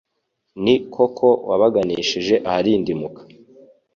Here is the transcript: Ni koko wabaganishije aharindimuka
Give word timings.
Ni 0.63 0.75
koko 0.93 1.27
wabaganishije 1.49 2.35
aharindimuka 2.49 3.21